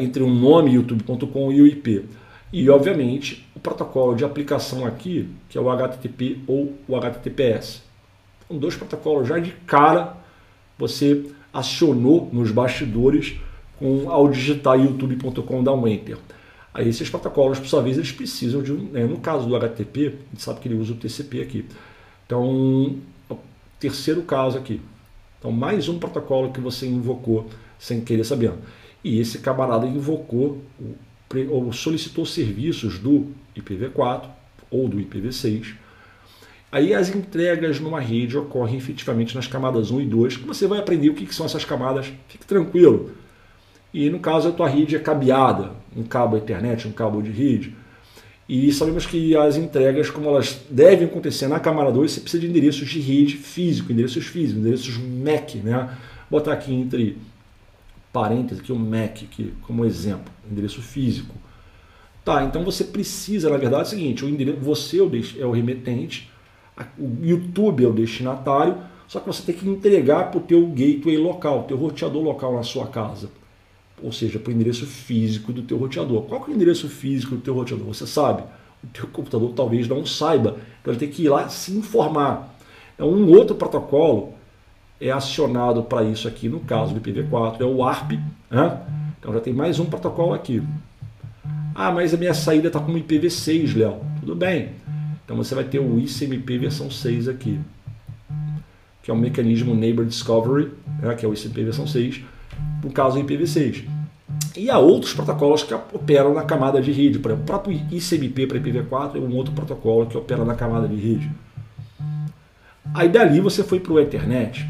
entre 0.00 0.22
o 0.22 0.28
nome 0.28 0.72
youtube.com 0.72 1.52
e 1.52 1.62
o 1.62 1.66
IP. 1.66 2.06
E, 2.52 2.68
obviamente, 2.68 3.45
protocolo 3.66 4.14
de 4.14 4.24
aplicação 4.24 4.86
aqui, 4.86 5.28
que 5.48 5.58
é 5.58 5.60
o 5.60 5.68
HTTP 5.68 6.38
ou 6.46 6.72
o 6.86 6.94
HTTPS. 6.94 7.82
São 8.46 8.56
dois 8.56 8.76
protocolos 8.76 9.26
já 9.26 9.40
de 9.40 9.50
cara 9.66 10.16
você 10.78 11.24
acionou 11.52 12.28
nos 12.32 12.52
bastidores 12.52 13.34
com 13.78 14.08
ao 14.08 14.28
digitar 14.28 14.78
youtube.com 14.78 15.64
dar 15.64 15.72
um 15.72 15.88
enter. 15.88 16.16
Aí 16.72 16.88
esses 16.88 17.10
protocolos, 17.10 17.58
por 17.58 17.66
sua 17.66 17.82
vez, 17.82 17.96
eles 17.96 18.12
precisam 18.12 18.62
de 18.62 18.72
um, 18.72 18.76
né, 18.92 19.04
no 19.04 19.18
caso 19.18 19.48
do 19.48 19.56
HTTP, 19.56 20.06
a 20.06 20.30
gente 20.30 20.42
sabe 20.42 20.60
que 20.60 20.68
ele 20.68 20.76
usa 20.76 20.92
o 20.92 20.96
TCP 20.96 21.40
aqui. 21.40 21.64
Então, 22.26 22.96
terceiro 23.80 24.22
caso 24.22 24.58
aqui. 24.58 24.80
Então, 25.38 25.50
mais 25.50 25.88
um 25.88 25.98
protocolo 25.98 26.52
que 26.52 26.60
você 26.60 26.86
invocou 26.86 27.46
sem 27.78 28.00
querer 28.02 28.24
saber. 28.24 28.52
E 29.02 29.18
esse 29.18 29.38
camarada 29.38 29.86
invocou 29.86 30.60
ou 31.50 31.72
solicitou 31.72 32.24
serviços 32.24 32.98
do 32.98 33.26
IPv4 33.56 34.28
ou 34.70 34.88
do 34.88 34.98
IPv6. 34.98 35.74
Aí 36.70 36.92
as 36.92 37.14
entregas 37.14 37.80
numa 37.80 38.00
rede 38.00 38.36
ocorrem 38.36 38.76
efetivamente 38.76 39.34
nas 39.34 39.46
camadas 39.46 39.90
1 39.90 40.00
e 40.00 40.06
2, 40.06 40.36
que 40.38 40.46
você 40.46 40.66
vai 40.66 40.78
aprender 40.78 41.08
o 41.08 41.14
que 41.14 41.34
são 41.34 41.46
essas 41.46 41.64
camadas, 41.64 42.06
fique 42.28 42.44
tranquilo. 42.44 43.12
E 43.94 44.10
no 44.10 44.18
caso 44.18 44.48
a 44.48 44.52
tua 44.52 44.68
rede 44.68 44.94
é 44.94 44.98
cabeada, 44.98 45.72
um 45.96 46.02
cabo 46.02 46.36
Ethernet, 46.36 46.86
um 46.86 46.92
cabo 46.92 47.22
de 47.22 47.30
rede. 47.30 47.74
E 48.48 48.72
sabemos 48.72 49.06
que 49.06 49.36
as 49.36 49.56
entregas, 49.56 50.10
como 50.10 50.28
elas 50.28 50.60
devem 50.70 51.06
acontecer 51.06 51.48
na 51.48 51.58
camada 51.58 51.90
2, 51.90 52.12
você 52.12 52.20
precisa 52.20 52.40
de 52.40 52.48
endereços 52.48 52.88
de 52.88 53.00
rede 53.00 53.36
físico, 53.36 53.90
endereços 53.90 54.26
físicos, 54.26 54.60
endereços 54.60 54.96
MAC, 54.98 55.56
né? 55.58 55.88
Botar 56.30 56.52
aqui 56.52 56.72
entre 56.72 57.16
parênteses 58.16 58.62
aqui 58.62 58.72
o 58.72 58.76
MAC 58.76 59.24
aqui, 59.24 59.52
como 59.62 59.84
exemplo, 59.84 60.32
endereço 60.50 60.80
físico. 60.80 61.34
Tá, 62.24 62.42
então 62.44 62.64
você 62.64 62.82
precisa, 62.82 63.50
na 63.50 63.58
verdade, 63.58 63.82
é 63.82 63.86
o 63.86 63.90
seguinte, 63.90 64.24
o 64.24 64.28
endereço, 64.28 64.58
você 64.60 64.98
é 64.98 65.02
o 65.46 65.54
é 65.54 65.56
remetente, 65.56 66.30
o 66.98 67.24
YouTube 67.24 67.84
é 67.84 67.88
o 67.88 67.92
destinatário, 67.92 68.78
só 69.06 69.20
que 69.20 69.26
você 69.26 69.42
tem 69.42 69.54
que 69.54 69.68
entregar 69.68 70.30
para 70.30 70.38
o 70.38 70.42
teu 70.42 70.66
gateway 70.68 71.18
local, 71.18 71.64
teu 71.64 71.76
roteador 71.76 72.22
local 72.22 72.54
na 72.54 72.62
sua 72.62 72.86
casa 72.86 73.28
ou 74.02 74.12
seja, 74.12 74.38
para 74.38 74.50
o 74.50 74.54
endereço 74.54 74.86
físico 74.86 75.52
do 75.52 75.62
teu 75.62 75.78
roteador. 75.78 76.22
Qual 76.22 76.44
é 76.46 76.50
o 76.50 76.54
endereço 76.54 76.88
físico 76.88 77.34
do 77.34 77.40
teu 77.40 77.54
roteador? 77.54 77.86
Você 77.86 78.06
sabe. 78.06 78.42
O 78.84 78.86
teu 78.88 79.06
computador 79.06 79.52
talvez 79.54 79.88
não 79.88 80.04
saiba, 80.04 80.58
então 80.80 80.92
ele 80.92 81.00
tem 81.00 81.08
que 81.08 81.24
ir 81.24 81.28
lá 81.28 81.48
se 81.48 81.72
informar. 81.72 82.54
Então, 82.94 83.08
um 83.08 83.30
outro 83.30 83.56
protocolo 83.56 84.34
é 85.00 85.10
acionado 85.10 85.82
para 85.82 86.02
isso 86.04 86.26
aqui, 86.26 86.48
no 86.48 86.60
caso 86.60 86.94
do 86.94 87.00
IPv4, 87.00 87.60
é 87.60 87.64
o 87.64 87.84
ARP. 87.84 88.12
Né? 88.50 88.80
Então 89.18 89.32
já 89.32 89.40
tem 89.40 89.52
mais 89.52 89.78
um 89.78 89.84
protocolo 89.84 90.34
aqui. 90.34 90.62
Ah, 91.74 91.92
mas 91.92 92.14
a 92.14 92.16
minha 92.16 92.34
saída 92.34 92.68
está 92.68 92.80
com 92.80 92.92
IPv6, 92.92 93.76
Léo. 93.76 94.00
Tudo 94.20 94.34
bem. 94.34 94.70
Então 95.24 95.36
você 95.36 95.54
vai 95.54 95.64
ter 95.64 95.78
o 95.78 95.98
ICMP 95.98 96.58
versão 96.58 96.90
6 96.90 97.28
aqui, 97.28 97.60
que 99.02 99.10
é 99.10 99.14
o 99.14 99.16
mecanismo 99.16 99.74
Neighbor 99.74 100.04
Discovery, 100.04 100.70
né? 101.00 101.14
que 101.14 101.26
é 101.26 101.28
o 101.28 101.34
ICMP 101.34 101.64
versão 101.64 101.86
6 101.86 102.22
no 102.82 102.90
caso 102.90 103.18
IPv6. 103.18 103.84
E 104.56 104.70
há 104.70 104.78
outros 104.78 105.12
protocolos 105.12 105.62
que 105.62 105.74
operam 105.74 106.32
na 106.32 106.42
camada 106.42 106.80
de 106.80 106.90
rede, 106.90 107.18
por 107.18 107.30
exemplo, 107.30 107.44
o 107.44 107.46
próprio 107.46 107.80
ICMP 107.90 108.46
para 108.46 108.58
IPv4 108.58 109.16
é 109.16 109.18
um 109.18 109.34
outro 109.34 109.52
protocolo 109.52 110.06
que 110.06 110.16
opera 110.16 110.44
na 110.44 110.54
camada 110.54 110.88
de 110.88 110.96
rede. 110.96 111.30
Aí 112.94 113.08
dali 113.08 113.40
você 113.40 113.62
foi 113.62 113.80
para 113.80 113.92
o 113.92 114.00
Ethernet. 114.00 114.66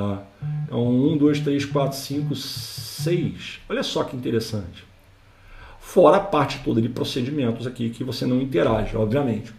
Ah, 0.00 0.22
então, 0.64 0.88
1, 0.88 1.18
2, 1.18 1.40
3, 1.40 1.64
4, 1.66 1.98
5, 1.98 2.34
6. 2.34 3.60
Olha 3.68 3.82
só 3.82 4.04
que 4.04 4.16
interessante. 4.16 4.84
Fora 5.78 6.16
a 6.18 6.20
parte 6.20 6.60
toda 6.64 6.80
de 6.80 6.88
procedimentos 6.88 7.66
aqui 7.66 7.90
que 7.90 8.04
você 8.04 8.24
não 8.24 8.40
interage, 8.40 8.96
obviamente. 8.96 9.52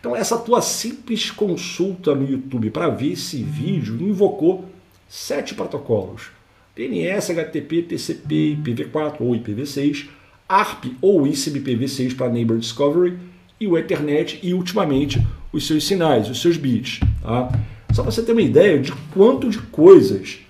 Então, 0.00 0.16
essa 0.16 0.38
tua 0.38 0.62
simples 0.62 1.30
consulta 1.30 2.14
no 2.14 2.28
YouTube 2.28 2.70
para 2.70 2.88
ver 2.88 3.12
esse 3.12 3.42
vídeo 3.42 3.96
invocou 4.00 4.64
sete 5.08 5.54
protocolos. 5.54 6.30
DNS, 6.74 7.30
HTTP, 7.30 7.82
TCP, 7.82 8.58
IPv4 8.62 9.16
ou 9.20 9.32
IPv6, 9.32 10.08
ARP 10.48 10.96
ou 11.00 11.22
ICMPv6 11.22 12.16
para 12.16 12.28
Neighbor 12.28 12.58
Discovery 12.58 13.18
e 13.58 13.66
o 13.66 13.76
Ethernet 13.76 14.38
e, 14.42 14.52
ultimamente, 14.52 15.24
os 15.52 15.66
seus 15.66 15.86
sinais, 15.86 16.28
os 16.28 16.40
seus 16.40 16.56
bits. 16.56 17.00
Tá? 17.22 17.50
Só 17.96 18.02
para 18.02 18.12
você 18.12 18.20
ter 18.20 18.32
uma 18.32 18.42
ideia 18.42 18.78
de 18.78 18.92
quanto 19.14 19.48
de 19.48 19.56
coisas 19.56 20.40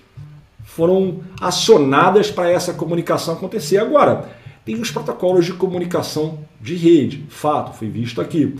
foram 0.65 1.21
acionadas 1.39 2.29
para 2.29 2.51
essa 2.51 2.73
comunicação 2.73 3.35
acontecer. 3.35 3.77
Agora, 3.77 4.29
tem 4.65 4.75
os 4.75 4.91
protocolos 4.91 5.45
de 5.45 5.53
comunicação 5.53 6.39
de 6.59 6.75
rede, 6.75 7.23
fato, 7.29 7.73
foi 7.77 7.87
visto 7.87 8.19
aqui. 8.19 8.53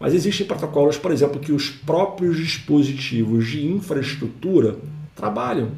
Mas 0.00 0.12
existem 0.12 0.44
protocolos, 0.44 0.98
por 0.98 1.12
exemplo, 1.12 1.38
que 1.38 1.52
os 1.52 1.70
próprios 1.70 2.36
dispositivos 2.36 3.46
de 3.46 3.64
infraestrutura 3.64 4.76
trabalham 5.14 5.70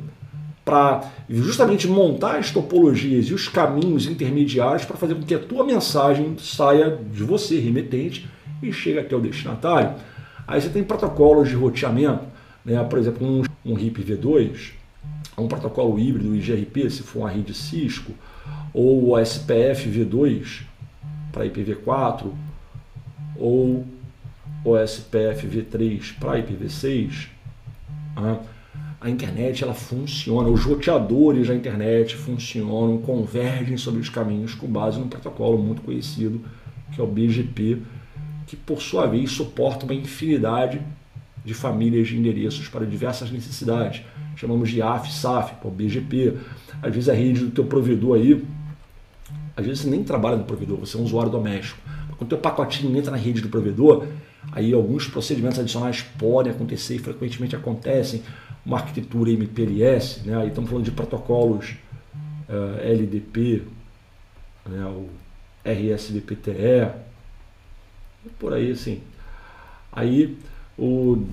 para 0.65 1.03
justamente 1.29 1.87
montar 1.87 2.39
as 2.39 2.51
topologias 2.51 3.27
e 3.27 3.35
os 3.35 3.47
caminhos 3.47 4.07
intermediários 4.07 4.87
para 4.87 4.97
fazer 4.97 5.17
com 5.17 5.23
que 5.23 5.35
a 5.35 5.39
tua 5.39 5.67
mensagem 5.67 6.35
saia 6.39 6.99
de 7.13 7.25
você, 7.25 7.61
remetente, 7.61 8.27
e 8.63 8.73
chegue 8.73 9.01
até 9.01 9.15
o 9.15 9.21
destinatário. 9.21 9.97
Aí 10.49 10.63
você 10.63 10.71
tem 10.71 10.83
protocolos 10.83 11.51
de 11.51 11.55
roteamento, 11.55 12.33
né? 12.65 12.83
por 12.85 12.99
exemplo, 12.99 13.27
um, 13.27 13.43
um 13.65 13.75
RIP 13.75 13.99
V2, 13.99 14.73
um 15.37 15.49
protocolo 15.49 15.99
híbrido 15.99 16.35
IGRP, 16.35 16.91
se 16.91 17.03
for 17.03 17.21
uma 17.21 17.31
rede 17.31 17.53
Cisco, 17.53 18.13
ou 18.73 19.11
o 19.11 19.19
SPF 19.19 19.89
V2 19.89 20.63
para 21.33 21.47
IPv4, 21.47 22.31
ou 23.37 23.85
o 24.65 24.79
SPF 24.79 25.47
V3 25.47 26.15
para 26.19 26.41
IPv6. 26.41 27.29
Né? 28.17 28.39
a 29.05 29.11
internet 29.11 29.63
ela 29.63 29.75
funciona, 29.75 30.49
os 30.49 30.65
roteadores 30.65 31.49
da 31.49 31.55
internet 31.55 32.17
funcionam, 32.17 32.97
convergem 32.97 33.77
sobre 33.77 34.01
os 34.01 34.09
caminhos 34.09 34.55
com 34.55 34.67
base 34.67 34.99
num 34.99 35.09
protocolo 35.09 35.59
muito 35.59 35.83
conhecido, 35.83 36.41
que 36.91 36.99
é 36.99 37.05
o 37.05 37.07
BGP, 37.07 37.83
que 38.47 38.57
por 38.57 38.81
sua 38.81 39.07
vez 39.07 39.31
suporta 39.31 39.85
uma 39.85 39.93
infinidade 39.93 40.81
de 41.45 41.53
famílias 41.53 42.09
de 42.09 42.17
endereços 42.17 42.69
para 42.69 42.87
diversas 42.87 43.31
necessidades. 43.31 44.03
Chamamos 44.37 44.71
de 44.71 44.81
AF, 44.81 45.13
SAF, 45.13 45.55
BGP. 45.65 46.39
Às 46.83 46.95
vezes 46.95 47.09
a 47.09 47.13
rede 47.13 47.41
do 47.41 47.51
teu 47.51 47.65
provedor 47.65 48.17
aí, 48.17 48.43
às 49.57 49.65
vezes 49.65 49.83
você 49.83 49.91
nem 49.91 50.03
trabalha 50.03 50.37
no 50.37 50.45
provedor, 50.45 50.79
você 50.79 50.97
é 50.97 51.01
um 51.01 51.05
usuário 51.05 51.31
doméstico. 51.31 51.79
Quando 52.17 52.23
o 52.23 52.27
teu 52.27 52.39
pacotinho 52.39 52.97
entra 52.97 53.11
na 53.11 53.17
rede 53.17 53.41
do 53.41 53.49
provedor, 53.49 54.07
aí 54.53 54.73
alguns 54.73 55.07
procedimentos 55.07 55.59
adicionais 55.59 56.03
podem 56.19 56.53
acontecer 56.53 56.97
e 56.97 56.99
frequentemente 56.99 57.55
acontecem 57.55 58.23
uma 58.65 58.79
arquitetura 58.79 59.31
MPLS, 59.31 60.27
né? 60.27 60.37
aí 60.39 60.49
estamos 60.49 60.71
falando 60.71 60.85
de 60.87 60.91
protocolos 60.91 61.77
uh, 62.49 62.79
eh, 62.81 62.93
LDP, 62.93 63.63
né? 64.67 64.85
o 64.87 65.09
RSVPTE, 65.65 66.91
por 68.39 68.55
aí 68.55 68.71
assim. 68.71 69.03
Aí 69.93 70.39
o, 70.77 71.25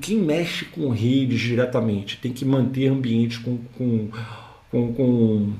quem 0.00 0.18
mexe 0.18 0.66
com 0.66 0.90
redes 0.90 1.40
diretamente 1.40 2.18
tem 2.18 2.32
que 2.32 2.44
manter 2.44 2.88
ambiente 2.88 3.40
com, 3.40 3.58
com, 3.76 4.08
com, 4.70 4.92
com 4.92 5.52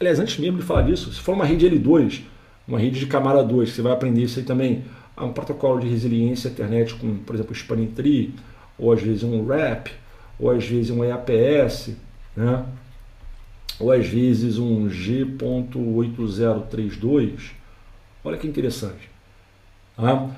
Aliás, 0.00 0.18
antes 0.18 0.36
mesmo 0.38 0.58
de 0.58 0.64
falar 0.64 0.82
disso, 0.82 1.12
se 1.12 1.20
for 1.20 1.34
uma 1.34 1.44
rede 1.44 1.68
L2, 1.68 2.22
uma 2.66 2.78
rede 2.78 2.98
de 2.98 3.04
camada 3.06 3.44
2, 3.44 3.68
você 3.68 3.82
vai 3.82 3.92
aprender 3.92 4.22
isso 4.22 4.38
aí 4.38 4.46
também. 4.46 4.82
Há 5.14 5.26
um 5.26 5.32
protocolo 5.34 5.78
de 5.78 5.86
resiliência 5.86 6.48
internet 6.48 6.94
com, 6.94 7.18
por 7.18 7.34
exemplo, 7.34 7.52
o 7.52 7.54
Spanning 7.54 7.88
Tree, 7.88 8.34
ou 8.78 8.90
às 8.92 9.02
vezes 9.02 9.22
um 9.22 9.46
RAP, 9.46 9.88
ou 10.38 10.50
às 10.50 10.64
vezes 10.64 10.90
um 10.90 11.04
EAPS, 11.04 11.90
né? 12.34 12.64
ou 13.78 13.92
às 13.92 14.06
vezes 14.06 14.56
um 14.56 14.88
G.8032. 14.88 17.50
Olha 18.24 18.38
que 18.38 18.46
interessante. 18.46 19.10
Tá? 19.96 20.30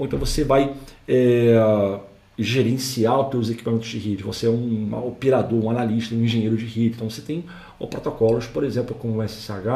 Ou 0.00 0.06
então 0.06 0.18
você 0.18 0.42
vai 0.42 0.74
é, 1.06 2.00
gerenciar 2.38 3.20
os 3.20 3.30
teus 3.30 3.50
equipamentos 3.50 3.86
de 3.86 3.98
rede. 3.98 4.22
Você 4.22 4.46
é 4.46 4.48
um 4.48 4.94
operador, 5.06 5.62
um 5.62 5.68
analista, 5.68 6.14
um 6.14 6.24
engenheiro 6.24 6.56
de 6.56 6.64
rede. 6.64 6.96
Então 6.96 7.10
você 7.10 7.20
tem 7.20 7.44
protocolos, 7.78 8.46
por 8.46 8.64
exemplo, 8.64 8.96
como 8.96 9.18
o 9.18 9.22
SSH, 9.28 9.66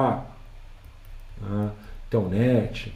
né, 1.43 1.71
Telnet. 2.09 2.90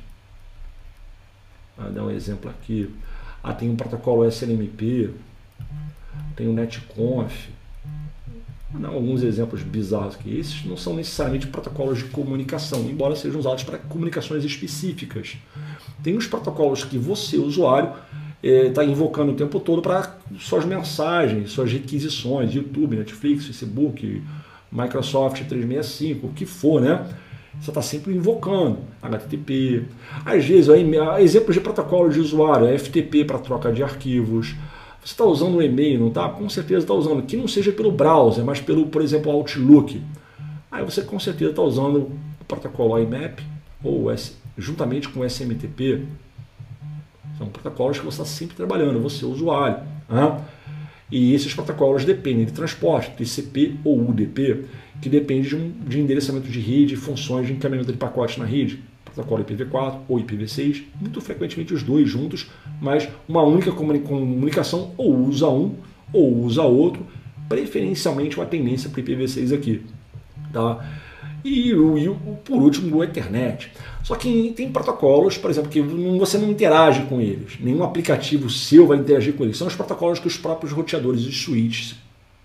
Vou 1.77 1.91
dar 1.91 2.05
um 2.05 2.11
exemplo 2.11 2.49
aqui. 2.49 2.95
Ah, 3.43 3.53
tem 3.53 3.69
um 3.69 3.77
protocolo 3.77 4.27
SNMP, 4.27 5.11
tem 6.35 6.49
o 6.49 6.55
NetConf. 6.55 7.51
Alguns 8.85 9.23
exemplos 9.23 9.63
bizarros 9.63 10.15
aqui. 10.15 10.39
Esses 10.39 10.65
não 10.65 10.77
são 10.77 10.95
necessariamente 10.95 11.47
protocolos 11.47 11.99
de 11.99 12.05
comunicação, 12.05 12.81
embora 12.81 13.17
sejam 13.17 13.41
usados 13.41 13.65
para 13.65 13.79
comunicações 13.79 14.45
específicas. 14.45 15.39
Tem 16.03 16.17
os 16.17 16.27
protocolos 16.27 16.85
que 16.85 16.99
você, 16.99 17.39
usuário, 17.39 17.93
está 18.43 18.83
é, 18.83 18.87
invocando 18.87 19.33
o 19.33 19.35
tempo 19.35 19.59
todo 19.59 19.81
para 19.81 20.15
suas 20.39 20.67
mensagens, 20.67 21.51
suas 21.51 21.73
requisições, 21.73 22.55
YouTube, 22.55 22.97
Netflix, 22.97 23.47
Facebook, 23.47 24.23
Microsoft 24.71 25.43
365, 25.49 26.27
o 26.27 26.33
que 26.33 26.45
for, 26.45 26.81
né? 26.81 27.07
Você 27.61 27.71
está 27.71 27.83
sempre 27.83 28.15
invocando 28.15 28.79
HTTP. 29.03 29.85
Às 30.25 30.45
vezes, 30.45 30.69
exemplos 31.19 31.55
de 31.55 31.61
protocolo 31.61 32.11
de 32.11 32.21
usuário, 32.21 32.79
FTP 32.79 33.25
para 33.25 33.39
troca 33.39 33.73
de 33.73 33.83
arquivos. 33.83 34.55
Você 35.05 35.13
está 35.13 35.25
usando 35.25 35.57
o 35.57 35.63
e-mail, 35.63 36.01
não 36.01 36.09
está? 36.09 36.29
Com 36.29 36.49
certeza 36.49 36.81
está 36.81 36.95
usando. 36.95 37.23
Que 37.23 37.37
não 37.37 37.49
seja 37.49 37.73
pelo 37.73 37.91
browser, 37.91 38.45
mas 38.45 38.61
pelo, 38.61 38.87
por 38.87 39.03
exemplo, 39.03 39.31
Outlook. 39.33 40.03
Aí 40.71 40.85
você 40.85 41.03
com 41.03 41.19
certeza 41.19 41.51
está 41.51 41.63
usando 41.63 42.11
o 42.41 42.45
protocolo 42.47 42.99
IMAP 42.99 43.41
ou 43.83 44.07
juntamente 44.57 45.09
com 45.09 45.21
o 45.21 45.25
SMTP 45.25 46.07
são 47.39 47.47
protocolos 47.47 47.99
que 47.99 48.05
você 48.05 48.21
está 48.21 48.25
sempre 48.25 48.57
trabalhando, 48.57 49.01
você 49.01 49.25
usuário. 49.25 49.79
Né? 50.09 50.41
E 51.11 51.33
esses 51.33 51.55
protocolos 51.55 52.05
dependem 52.05 52.45
de 52.45 52.53
transporte, 52.53 53.13
TCP 53.13 53.77
ou 53.85 54.11
UDP, 54.11 54.65
que 55.01 55.09
depende 55.09 55.49
de, 55.49 55.57
um, 55.57 55.71
de 55.71 56.01
endereçamento 56.01 56.49
de 56.49 56.61
rede, 56.61 56.97
funções 56.97 57.47
de 57.47 57.53
encaminhamento 57.53 57.93
de 57.93 57.99
pacotes 57.99 58.37
na 58.37 58.45
rede, 58.45 58.83
protocolo 59.19 59.45
IPv4 59.45 60.01
ou 60.09 60.19
IPv6, 60.19 60.85
muito 61.01 61.21
frequentemente 61.21 61.75
os 61.75 61.83
dois 61.83 62.09
juntos, 62.09 62.49
mas 62.81 63.09
uma 63.29 63.43
única 63.43 63.73
comunicação 63.73 64.93
ou 64.97 65.15
usa 65.27 65.49
um 65.49 65.75
ou 66.13 66.45
usa 66.45 66.63
outro, 66.63 67.07
preferencialmente 67.49 68.37
uma 68.37 68.47
tendência 68.47 68.89
para 68.89 69.03
IPv6 69.03 69.55
aqui. 69.55 69.83
Tá? 70.53 70.85
E, 71.45 71.71
e, 71.71 72.17
por 72.45 72.63
último 72.63 72.97
o 72.97 73.05
Ethernet. 73.05 73.71
Só 74.03 74.15
que 74.17 74.53
tem 74.57 74.71
protocolos, 74.71 75.37
por 75.37 75.51
exemplo, 75.51 75.71
que 75.71 75.81
você 75.81 76.39
não 76.39 76.51
interage 76.51 77.03
com 77.03 77.21
eles. 77.21 77.59
Nenhum 77.61 77.83
aplicativo 77.83 78.49
seu 78.51 78.87
vai 78.87 78.99
interagir 78.99 79.35
com 79.35 79.45
eles. 79.45 79.57
São 79.57 79.67
os 79.67 79.75
protocolos 79.75 80.19
que 80.19 80.27
os 80.27 80.37
próprios 80.37 80.73
roteadores 80.73 81.23
e 81.23 81.33
switches 81.33 81.97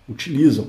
utilizam 0.08 0.68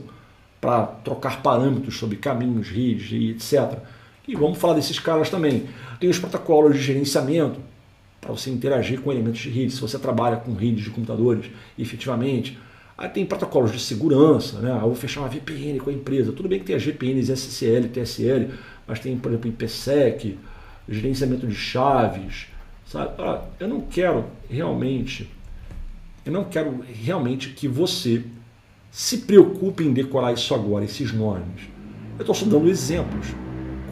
para 0.60 0.86
trocar 0.86 1.42
parâmetros 1.42 1.98
sobre 1.98 2.16
caminhos, 2.16 2.68
redes 2.68 3.10
e 3.10 3.30
etc. 3.30 3.78
E 4.26 4.34
vamos 4.34 4.58
falar 4.58 4.74
desses 4.74 4.98
caras 4.98 5.28
também. 5.28 5.68
Tem 6.00 6.08
os 6.08 6.18
protocolos 6.18 6.74
de 6.76 6.82
gerenciamento 6.82 7.60
para 8.20 8.32
você 8.32 8.50
interagir 8.50 9.00
com 9.00 9.12
elementos 9.12 9.40
de 9.40 9.50
rede. 9.50 9.72
Se 9.72 9.80
você 9.80 9.98
trabalha 9.98 10.36
com 10.36 10.54
redes 10.54 10.84
de 10.84 10.90
computadores, 10.90 11.50
efetivamente 11.78 12.58
Aí 12.96 13.08
tem 13.08 13.26
protocolos 13.26 13.72
de 13.72 13.80
segurança, 13.80 14.60
né? 14.60 14.70
Eu 14.70 14.80
vou 14.80 14.94
fechar 14.94 15.20
uma 15.20 15.28
VPN 15.28 15.80
com 15.80 15.90
a 15.90 15.92
empresa. 15.92 16.32
Tudo 16.32 16.48
bem 16.48 16.60
que 16.60 16.64
tem 16.64 16.76
as 16.76 16.84
VPNs 16.84 17.32
SSL, 17.32 17.88
TSL, 17.88 18.50
mas 18.86 19.00
tem, 19.00 19.16
por 19.16 19.32
exemplo, 19.32 19.50
IPsec, 19.50 20.38
gerenciamento 20.88 21.46
de 21.46 21.54
chaves, 21.54 22.46
sabe? 22.86 23.14
Ah, 23.18 23.42
eu 23.58 23.66
não 23.66 23.80
quero 23.80 24.26
realmente, 24.48 25.28
eu 26.24 26.32
não 26.32 26.44
quero 26.44 26.84
realmente 27.02 27.50
que 27.50 27.66
você 27.66 28.22
se 28.92 29.18
preocupe 29.18 29.82
em 29.82 29.92
decorar 29.92 30.32
isso 30.32 30.54
agora, 30.54 30.84
esses 30.84 31.12
nomes. 31.12 31.62
Eu 32.16 32.20
estou 32.20 32.34
só 32.34 32.44
dando 32.44 32.68
exemplos, 32.68 33.26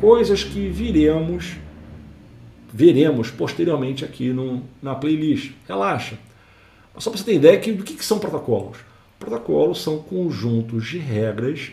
coisas 0.03 0.43
que 0.43 0.69
viremos, 0.69 1.53
veremos 2.75 3.31
posteriormente 3.31 4.05
aqui 4.05 4.31
no, 4.31 4.65
na 4.83 4.97
playlist. 4.97 5.53
Relaxa. 5.69 6.19
Só 6.99 7.09
para 7.09 7.21
você 7.21 7.25
ter 7.25 7.37
ideia 7.37 7.57
do 7.73 7.85
que, 7.85 7.95
que 7.95 8.05
são 8.05 8.19
protocolos. 8.19 8.79
Protocolos 9.17 9.81
são 9.81 10.01
conjuntos 10.01 10.89
de 10.89 10.99
regras 10.99 11.71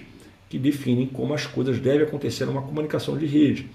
que 0.48 0.60
definem 0.60 1.08
como 1.08 1.34
as 1.34 1.48
coisas 1.48 1.80
devem 1.80 2.06
acontecer 2.06 2.46
numa 2.46 2.62
comunicação 2.62 3.18
de 3.18 3.26
rede. 3.26 3.68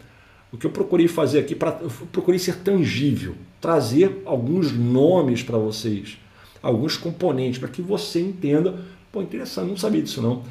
O 0.53 0.57
que 0.57 0.67
eu 0.67 0.71
procurei 0.71 1.09
fazer 1.09 1.41
aqui, 1.41 1.57
pra, 1.57 1.73
procurei 2.13 2.39
ser 2.39 2.59
tangível, 2.59 3.35
trazer 3.61 4.23
alguns 4.25 4.71
nomes 4.71 5.43
para 5.43 5.59
vocês, 5.59 6.17
alguns 6.63 6.97
componentes, 6.97 7.59
para 7.59 7.69
que 7.69 7.83
você 7.83 8.21
entenda. 8.21 8.85
Pô, 9.11 9.21
interessante, 9.21 9.69
não 9.69 9.77
sabia 9.77 10.01
disso 10.01 10.23
não. 10.23 10.45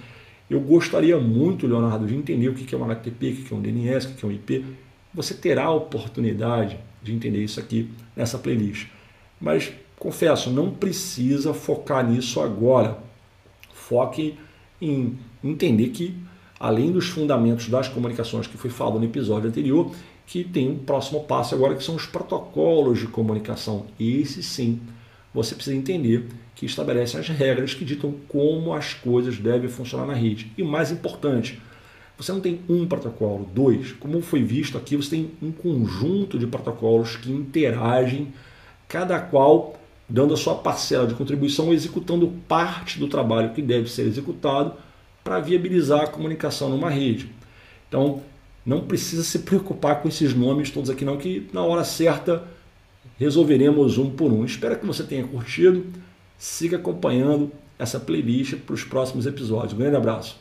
Eu 0.49 0.59
gostaria 0.59 1.17
muito, 1.17 1.65
Leonardo, 1.65 2.05
de 2.05 2.15
entender 2.15 2.49
o 2.49 2.53
que 2.53 2.73
é 2.73 2.77
um 2.77 2.83
HTTP, 2.83 3.31
o 3.31 3.35
que 3.43 3.53
é 3.53 3.57
um 3.57 3.61
DNS, 3.61 4.07
o 4.07 4.13
que 4.13 4.25
é 4.25 4.27
um 4.27 4.31
IP. 4.31 4.65
Você 5.13 5.33
terá 5.33 5.65
a 5.65 5.71
oportunidade 5.71 6.77
de 7.01 7.13
entender 7.13 7.43
isso 7.43 7.59
aqui 7.59 7.89
nessa 8.15 8.37
playlist. 8.37 8.87
Mas, 9.39 9.71
confesso, 9.97 10.49
não 10.49 10.71
precisa 10.71 11.53
focar 11.53 12.07
nisso 12.07 12.39
agora 12.39 12.97
foque 13.83 14.37
em 14.81 15.17
entender 15.43 15.89
que, 15.89 16.17
além 16.59 16.91
dos 16.91 17.09
fundamentos 17.09 17.67
das 17.67 17.87
comunicações 17.87 18.47
que 18.47 18.57
foi 18.57 18.69
falado 18.69 18.97
no 18.97 19.05
episódio 19.05 19.49
anterior, 19.49 19.91
que 20.25 20.43
tem 20.43 20.69
um 20.69 20.77
próximo 20.77 21.23
passo 21.25 21.53
agora 21.53 21.75
que 21.75 21.83
são 21.83 21.95
os 21.95 22.05
protocolos 22.05 22.99
de 22.99 23.07
comunicação. 23.07 23.85
Esse 23.99 24.41
sim, 24.41 24.79
você 25.33 25.53
precisa 25.53 25.75
entender 25.75 26.27
que 26.63 26.69
estabelecem 26.69 27.19
as 27.19 27.27
regras 27.27 27.73
que 27.73 27.83
ditam 27.83 28.15
como 28.29 28.73
as 28.73 28.93
coisas 28.93 29.37
devem 29.37 29.69
funcionar 29.69 30.05
na 30.07 30.13
rede. 30.13 30.49
E 30.57 30.63
mais 30.63 30.91
importante, 30.91 31.61
você 32.17 32.31
não 32.31 32.39
tem 32.39 32.61
um 32.69 32.87
protocolo, 32.87 33.49
dois. 33.53 33.91
Como 33.91 34.21
foi 34.21 34.41
visto 34.41 34.77
aqui, 34.77 34.95
você 34.95 35.09
tem 35.09 35.31
um 35.41 35.51
conjunto 35.51 36.39
de 36.39 36.47
protocolos 36.47 37.17
que 37.17 37.29
interagem, 37.29 38.29
cada 38.87 39.19
qual 39.19 39.75
dando 40.07 40.33
a 40.33 40.37
sua 40.37 40.55
parcela 40.55 41.05
de 41.05 41.15
contribuição, 41.15 41.73
executando 41.73 42.31
parte 42.47 42.97
do 42.97 43.09
trabalho 43.09 43.53
que 43.53 43.61
deve 43.61 43.89
ser 43.89 44.03
executado 44.03 44.73
para 45.21 45.39
viabilizar 45.39 46.03
a 46.03 46.07
comunicação 46.07 46.69
numa 46.69 46.89
rede. 46.89 47.29
Então, 47.89 48.21
não 48.65 48.81
precisa 48.81 49.23
se 49.23 49.39
preocupar 49.39 50.01
com 50.01 50.07
esses 50.07 50.33
nomes 50.33 50.71
todos 50.71 50.89
aqui 50.89 51.03
não, 51.03 51.17
que 51.17 51.49
na 51.51 51.61
hora 51.61 51.83
certa 51.83 52.43
resolveremos 53.19 53.97
um 53.97 54.09
por 54.09 54.31
um. 54.31 54.45
Espero 54.45 54.79
que 54.79 54.85
você 54.85 55.03
tenha 55.03 55.27
curtido. 55.27 55.85
Siga 56.43 56.75
acompanhando 56.75 57.53
essa 57.79 57.97
playlist 58.01 58.57
para 58.57 58.73
os 58.73 58.83
próximos 58.83 59.25
episódios. 59.25 59.71
Um 59.71 59.77
grande 59.77 59.95
abraço. 59.95 60.37